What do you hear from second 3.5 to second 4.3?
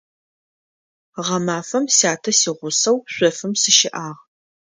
сыщыӀагъ.